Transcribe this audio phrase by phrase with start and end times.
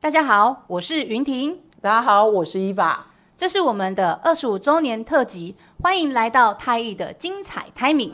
[0.00, 1.58] 大家好，我是云婷。
[1.80, 3.08] 大家好，我是伊法。
[3.36, 8.12] 这是我们的二十五周年特辑，欢迎来到泰艺的精彩 Timing。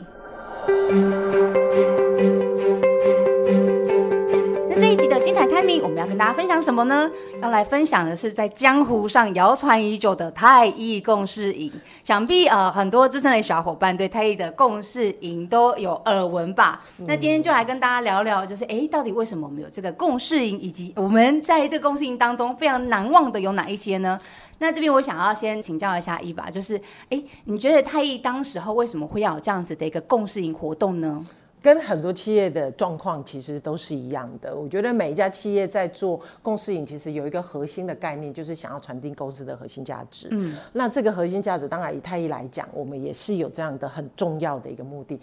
[5.55, 7.09] 集的精彩 Timing，我们要跟大家分享什么呢？
[7.41, 11.71] 要来分享的是在江湖上谣传已久的太医共事营。
[12.03, 16.81] 想必呃很多资深的小伙伴对太医的共事营都有耳闻吧？
[16.99, 24.19] 嗯、那今天就来跟大家聊聊，就是哎，到底为什么我们有这个共事营，以及我们在这个共事营当中非常难忘的有哪一些呢？
[24.57, 31.25] 那这边我想要先请教一下伊娃，就是哎，你觉得太医当时候为什么会要有这样子的一个共事营活动呢？
[31.65, 34.55] 跟很多企业的状况其实都是一样的。
[34.55, 40.27] 我觉得每一家企业在做共识营，其实有一个核心的概念，就是想要传递公司的核心价值。
[40.29, 45.19] 嗯，那这个核心价值，当然以太一来讲，我们也是有这样的很重要的一个目的。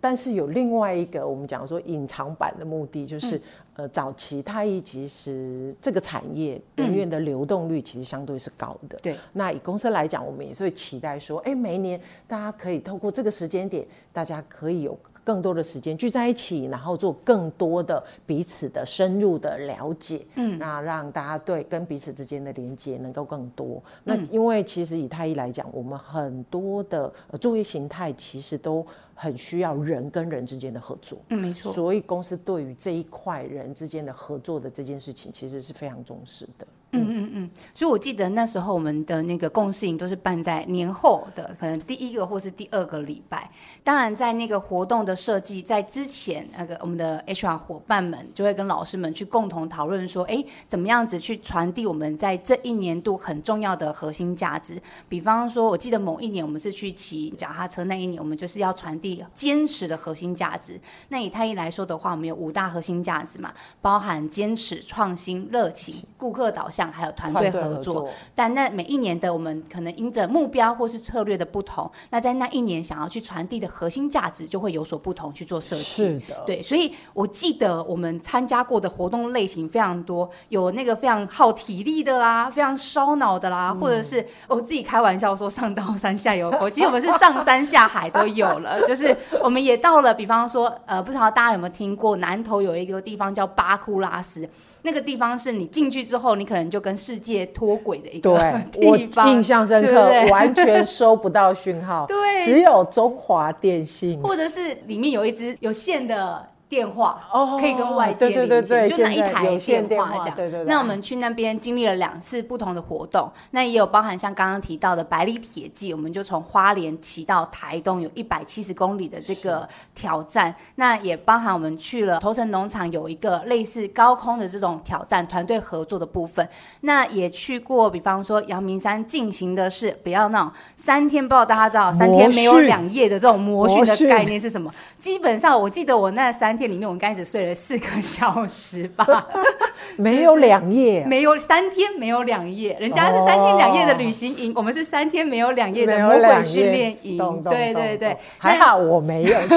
[0.00, 3.42] 但是有另外一个我们讲说隐藏版的目的，就是、嗯、
[3.76, 8.98] 呃，早期太医其实这个产业人员的流动率其实相对是高的。
[9.02, 14.98] 对、嗯，那以公司来讲，我们也是会期待说，哎，每一年大家可以透过这个时间点，大家可以有。
[15.24, 23.74] 更多的时间聚在一起，然后做更多的彼此的深入的了解，嗯，那让大家对跟彼此之间的连接能够更多。
[23.74, 28.82] 嗯、那因为其实以太医来讲，我们很多的作业形态其实都
[29.20, 31.72] 很需要人跟人之间的合作，嗯，没错。
[31.72, 36.64] 所以公司对于这一块人之间的合作的这件事情，其实是非常重视的。
[36.92, 43.50] 嗯嗯嗯，所以我记得那时候我们的那个共事营都是办在年后的，可能第一个或是第二个礼拜。
[43.84, 54.80] 当然，在那个活动的设计在之前，那个我们的 HR 伙伴们就会跟老师们去共同讨论说，哎，怎么样子去传递我们在这一年度很重要的核心价值。
[55.10, 60.80] 比方说，我记得某一年我们是去骑脚踏车，那一年我们就是要传递坚持的核心价值。
[61.10, 63.52] 那以太一来说的话，我们有五大核心价值嘛，
[63.82, 66.77] 包含坚持、创新、热情、顾客导向。
[66.92, 75.82] 还有团队合作，但那每一年的我们可能因着目标或是策略的不同，那在那一年想要去传递的核心价值就会有所不同去做设计。
[75.82, 94.48] 是的，对，所以我记得我们参加过的活动类型非常多，有那个非常耗体力的啦，非常烧脑的啦，嗯、或者是我自己开玩笑说上刀 山下油锅，其实我们是上山下海都有了，就是我们也到了，比方说呃，不知道大家有没有听过南投有一个地方叫巴库拉斯。
[94.82, 98.30] 那个地方是你进去之后，你可能就跟世界脱轨的一个
[98.72, 106.46] 地方，我印象深刻，对对， 完全收不到讯号，对，只有中华电信，或者是里面有一支有线的。
[106.68, 107.24] 电话
[107.58, 110.36] 可以跟外界连接，就那一台电话这样。
[110.36, 110.64] 对对对。
[110.64, 120.54] 那我们去那边经历了两次不同的活动，那也有包含像刚刚提到的百里铁骑，我们就从花莲骑到台东，有一百七十公里的这个挑战。
[120.74, 126.46] 那也包含我们去了头城农场，有一个类似高空的这种挑战，团队合作的部分。
[126.82, 134.70] 那也去过，比方说阳明山进行的是不要那种三天，不知道大家知道三天没有两夜的这种魔训的概念是什么？
[134.98, 136.57] 基本上我记得我那三。
[136.58, 139.06] 天里面，我们刚开始睡了四个小时吧，
[139.96, 142.76] 没有两夜，没有三天，没有两夜。
[142.80, 147.16] 人家是三天两夜的旅行营，我们是三天没有两夜的魔鬼训练营。
[147.44, 149.54] 对对对，还好我没有去。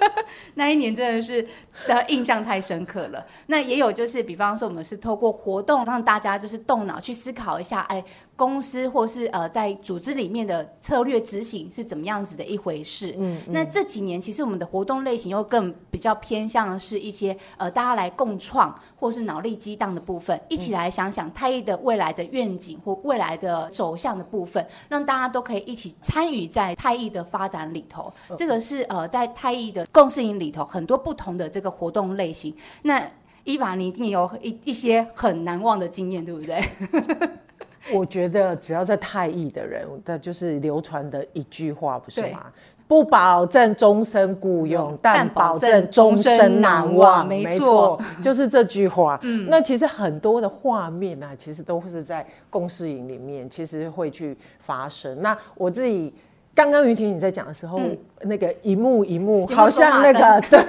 [0.54, 1.46] 那一年真的是
[1.86, 3.24] 的印象太深刻了。
[3.46, 8.02] 那也有就是，比方说我们是透过活动让大家就是动脑去思考一下，哎。
[8.38, 13.12] 公司或是呃在组织里面的策略执行是怎么样子的一回事？
[13.18, 28.12] 嗯，嗯，那这几年其实我们的活动类型又更比较偏向的是一些呃大家来共创或是脑力激荡的部分，一起来想想太艺的未来的愿景或未来的走向的部分，让大家都可以一起参与在太艺的发展里头。
[28.36, 32.54] 这个是呃在太艺的共事营里头很多不同的这个活动类型。
[32.82, 33.04] 那
[33.42, 36.62] 伊娃，你一定有一一些很难忘的经验，对不对？
[37.92, 42.46] 我觉得只要在太艺的人，那就是流传的一句话，不是吗？
[42.86, 47.26] 不保证终身雇佣，但保证终身难忘。
[47.28, 49.18] 没错， 就是这句话。
[49.22, 55.20] 嗯，那其实很多的画面啊，其实都是在公司营里面，其实会去发生。
[55.20, 56.14] 那我自己。
[56.58, 60.60] 刚刚云婷你在讲的时候，嗯、那个一幕一幕，好像那个 对，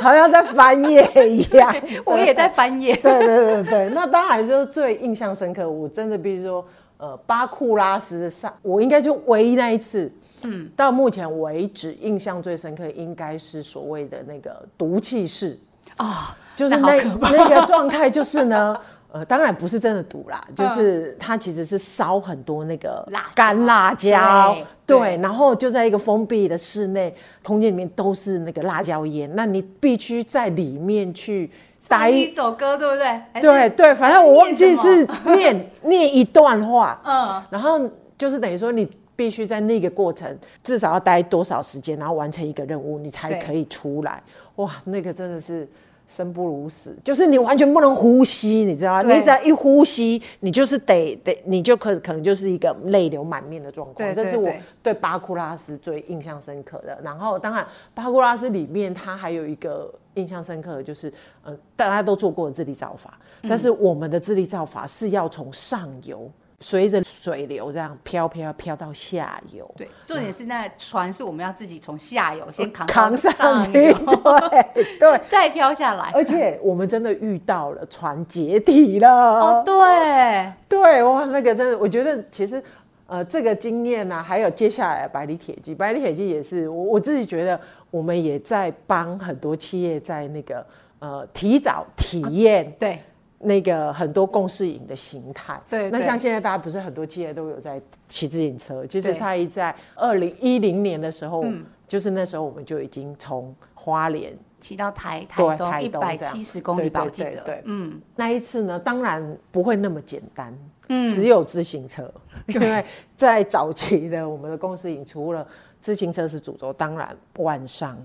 [0.00, 1.70] 好像在翻页一样。
[2.06, 2.96] 我也在翻页。
[2.96, 5.68] 对对对对，那当然就是最印象深刻。
[5.68, 6.64] 我真的比如说，
[6.96, 10.10] 呃，巴库拉斯上，我应该就唯一那一次，
[10.44, 15.58] 嗯，到目前为止印象最深刻，应该是所谓的那个毒气室
[15.98, 16.14] 啊，哦、
[16.56, 18.74] 就是那那，那个状态，就是呢。
[19.10, 23.02] 呃，当然不是真的毒啦，就是它其实是烧很多那个
[23.34, 31.50] 干辣椒，对，然后就在一个封闭的室内空间里面都是那个辣椒烟，那你必须在里面去
[31.88, 33.40] 待一首歌，对不对？
[33.40, 37.80] 对对，反正我忘记是念 念一段话，嗯，然后
[38.18, 44.22] 就是等于说你必须在那个过程至少要待多少时间，然后完成一个任务，你才可以出来。
[44.56, 45.66] 哇，那个真的是。
[46.08, 49.02] 生不如死，就是你完全不能呼吸，你知道吗？
[49.02, 54.14] 你只要一呼吸，你就是得得，你就可可能就是一个泪流满面的状况。
[54.14, 54.50] 这是我
[54.82, 56.98] 对巴库拉斯最印象深刻的。
[57.04, 57.64] 然后，当然
[57.94, 61.12] 巴库拉斯里面它还有一个印象深刻的，就是
[61.44, 66.30] 呃，大家都做过的智力造法，但是我们的智力造法是要从上游。
[66.60, 76.10] 随着水流这样飘飘飘到下游，对，重点是那船是我们要自己从下游先扛扛上去，对 对，再飘下来。
[76.12, 80.52] 而且我们真的遇到了船解体了，哦，对。
[80.68, 82.60] 对，哇，那个真的，我觉得其实
[83.06, 87.58] 呃，这个经验呢，还有接下来百里铁骑，百里铁骑也是我我自己觉得，
[87.92, 90.66] 我们也在帮很多企业在那个
[90.98, 92.98] 呃提早体验，啊，对。
[93.40, 101.44] 那个很多共识营的形态，对，那像现在大家不是很多企业都有在骑自行车，其实他一在二零一零年的时候，
[101.86, 110.52] 就是那时候我们就已经从花莲骑到台台东一百七十公里吧，我记得，对，嗯，那一次呢，当然不会那么简单，
[110.88, 112.12] 嗯，只有自行车，
[112.46, 112.84] 因为
[113.16, 115.46] 在早期的我们的共识营，除了
[115.80, 117.96] 自行车是主轴，当然晚上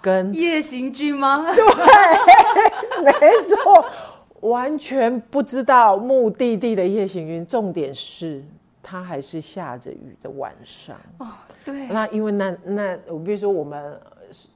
[0.00, 1.44] 跟夜行军吗？
[1.52, 3.12] 对，没
[3.48, 3.84] 错。
[4.40, 8.42] 完全不知道目的地的夜行军，重点是
[8.82, 10.96] 它还是下着雨的晚上。
[11.18, 11.28] 哦，
[11.64, 11.86] 对。
[11.88, 14.00] 那因为那那我比如说我们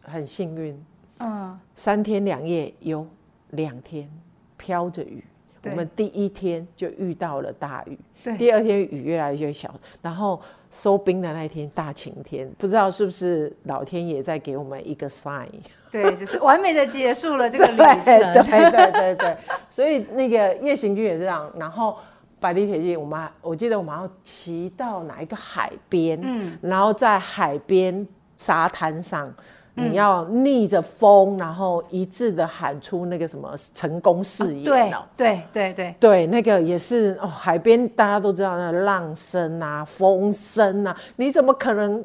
[0.02, 0.84] 很幸运，
[1.18, 3.06] 嗯，三天两夜有
[3.50, 4.08] 两天
[4.56, 5.22] 飘着雨，
[5.70, 10.40] 我们第一天就遇到了大雨，对，第二天雨越来越小，然后。
[10.70, 15.46] 收冰的那一天大晴天，不知道是不是老天爷在给我们一个 sign？
[15.88, 18.04] 对，就是完美的结束了这个 旅程。
[18.04, 19.36] 对对对对对，
[19.70, 21.48] 所以那个夜行军也是这样。
[21.56, 21.96] 然后
[22.40, 28.04] 百里铁骑，我们我记得我们要骑到哪一个海边，嗯，然后在海边
[28.36, 29.32] 沙滩上。
[29.76, 34.92] 你要逆着风，然后一致的喊出那个什么成功誓言。
[34.92, 37.26] 哦，对对对对对，那个也是哦。
[37.26, 42.04] 海边大家都知道，那个浪声啊，风声啊，你怎么可能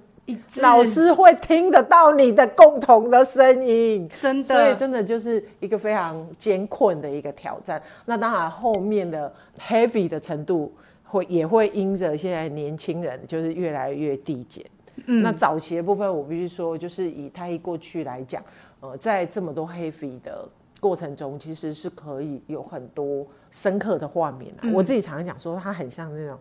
[0.61, 4.09] 老师会听得到你的共同的声音？
[4.17, 7.79] 真的，所以真的就是一个非常艰困的一个挑战。
[8.05, 10.73] 那当然后面的 heavy 的程度
[11.03, 14.65] 会也会因着现在年轻人就是越来越递减。
[15.07, 18.43] 嗯、那早期的部分，我必须说，就是以太一过去来讲，
[18.79, 20.47] 呃，在这么多 heavy 的
[20.79, 26.37] 过程中，其实是可以有很多深刻的画面、啊嗯、我自己常常讲说，他很像那种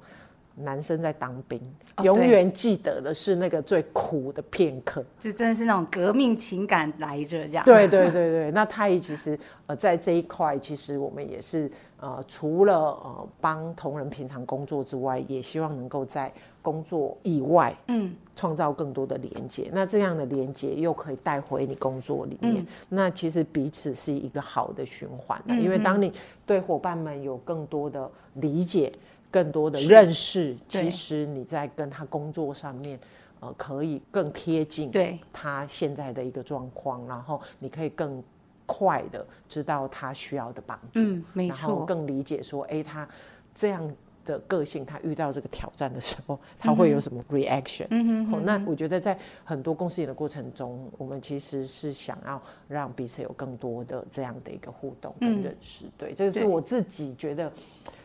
[0.54, 1.60] 男生在当兵，
[1.96, 7.64] 哦、永远记得的是那个最苦的片刻，就真的是那种革命情感来着这样。
[7.64, 11.70] 对对对对，那太一其实呃在这一块，其实我们也是
[12.00, 16.32] 呃除了呃帮同仁平常工作之外，也希望能够在。
[16.60, 26.12] 工作以外，嗯，创造更多的连接，那这样的连接又可以带回你工作里面，嗯、那其实彼此是一个好的循环、因为当你
[26.44, 28.92] 对伙伴们有更多的理解、
[29.30, 32.98] 更多的认识，其实你在跟他工作上面，
[33.40, 35.18] 呃，可以更贴近对。
[35.32, 38.22] 他现在的一个状况，然后你可以更
[38.66, 43.08] 快的知道他需要的帮助，嗯，没错，然后更理解说，哎，他
[43.54, 43.90] 这样。
[44.28, 47.86] 的个性，他遇到这个挑战的时候， 他会有什么 reaction？
[47.90, 55.86] 嗯哼，那我觉得在很多共识营的过程中，我们其实是想要让彼此有更多的这样的一个互动跟认识。
[55.86, 57.50] 嗯、对，这是我自己觉得，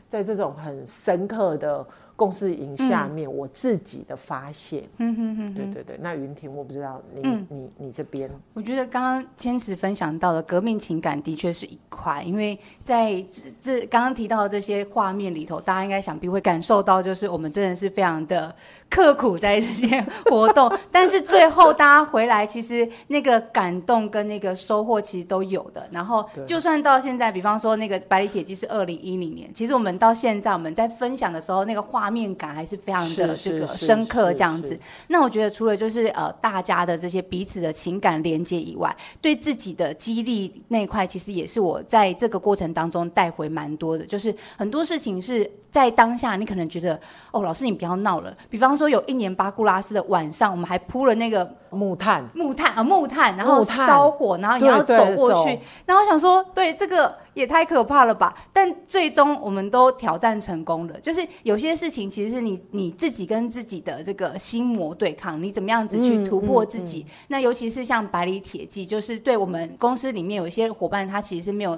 [0.07, 1.85] 在这种很深刻的。
[2.15, 5.99] 共事营下面，我自己的发现，嗯哼哼，对对对。
[5.99, 13.23] 那云婷，我不知道你、嗯、你你这边，我觉得刚刚千慈分享到的革命情感的确是一块，因为在
[13.59, 18.55] 这刚刚提到的这些画面里头，大家应该想必会感受到，就是我们真的是非常的
[18.89, 25.87] 刻苦在这些 活动，但是最后大家回来，其实那个感动跟那个收获其实都有的。
[25.91, 32.02] 然后就算到现在，比方说那个百里铁骑是二零一零年，其实我们到现在我们在分享的时候，那个画。
[32.03, 34.77] 画面感还是非常的这个深刻，这样子。
[35.07, 44.05] 那我觉得除了就是呃大家的这些彼此的情感连接以外，对自己的激励那一块，其实也是我在这个过程当中带回蛮多的。
[44.05, 46.99] 就是很多事情是在当下，你可能觉得
[47.31, 48.35] 哦，老师你不要闹了。
[48.49, 55.57] 比方说有一年巴库拉斯的晚上，我们还铺了那个木炭，木炭啊木炭，然后烧火，然后你要走过去。
[55.85, 57.22] 然后我想说，对这个。
[57.33, 58.35] 也太可怕了吧！
[58.51, 60.99] 但最终我们都挑战成功了。
[60.99, 66.99] 就是有些事情，其实是你你自己跟自己的这个心魔对抗，你怎么样子去突破自己？
[66.99, 71.77] 嗯嗯嗯、那尤其是像百里铁骑，就是对我们公司里面有一些伙伴，他其实是没有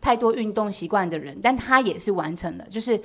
[0.00, 3.00] 太多运动习惯的人，但他也是完成了，就是。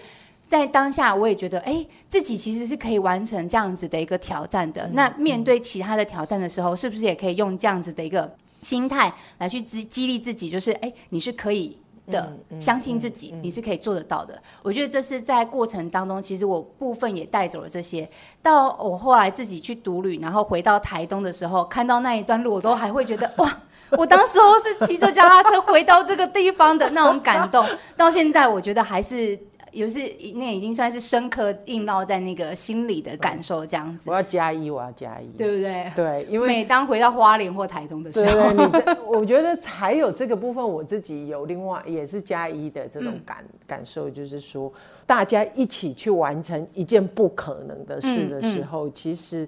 [0.48, 4.82] 在当下，我也觉得，哎，自己其实是可以完成这样子的一个挑战的。
[4.88, 8.30] 嗯、那面对其他的挑战的时候，是不是也可以用这样子的一个
[8.62, 10.50] 心态来去激激励自己？
[10.50, 11.78] 就是，哎，你是可以
[12.12, 14.36] 的，相信自己，你是可以做得到的。
[14.36, 18.08] 嗯、我觉得这是在过程当中，其实我部分也带走了这些。
[18.42, 23.58] 到我后来自己去独旅，然后回到台东的时候，看到那一段路，我都还会觉得， 哇，
[23.92, 27.66] 我当时候是骑着脚踏车回到这个地方的那种感动。
[27.96, 29.40] 到现在，我觉得还是。
[29.72, 30.00] 有是
[30.36, 34.10] 那已经算是深刻印烙在那个心里的感受，这样子。
[34.10, 35.92] 我要加一，我要加一，对不对？
[35.96, 44.72] 对，因为每当回到花莲或台东的时候，对对对，我觉得还有这个部分，我自己有另外也是加一的这种感、嗯、感受，就是说
[45.06, 49.48] 大家一起去完成一件不可能的事的时候，嗯嗯、其实。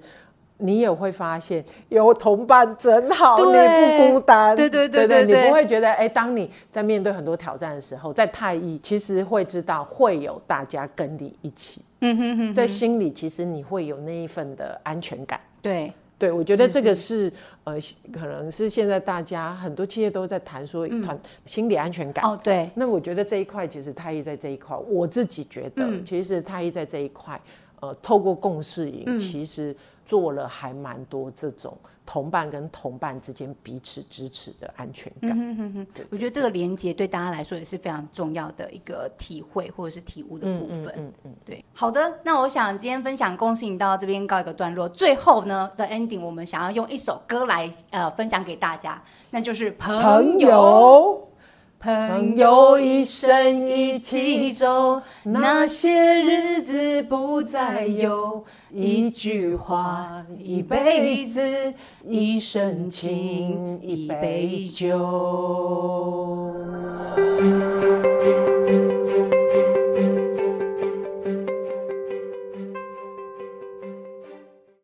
[0.64, 4.56] 你也会发现有同伴真好，对你不孤单。
[4.56, 11.82] 对对对对，对，你不会觉得哎，当你在面对很多挑战的时候，在太医其实会知道会有大家跟你一起。
[12.00, 15.40] 嗯哼哼，在心里其实你会有那一份的安全感。
[15.62, 17.34] 对对，我觉得这个是，是
[17.66, 17.74] 呃，
[18.14, 22.24] 可能是现在大家很多企业都在谈说团、嗯、心理安全感。
[22.24, 22.70] 哦，对。
[22.76, 27.40] 那我觉得这一块其实太医在这一块，我自己觉得，嗯、其实太医在这一块，
[27.84, 29.76] 呃，透过共事营，嗯、其实。
[30.06, 35.32] 做了还蛮多这种同伴跟同伴之间彼此支持的安全感。
[35.32, 40.88] 嗯哼哼，我觉得这个连接对大家来说也是非常重要的一个体会或者是体悟的部分。
[40.98, 41.64] 嗯嗯，嗯对。
[41.74, 44.90] 好的，那我想今天分享共识营到这边告一个段落。
[44.90, 50.02] 最后呢的 ending，我们想要用一首歌来呃分享给大家，那就是朋友。
[50.02, 51.28] 朋友
[51.84, 58.46] 朋友一生一起走，那些日子不再有。
[58.72, 61.74] 一句话，一辈子，
[62.08, 66.53] 一生情，一杯酒。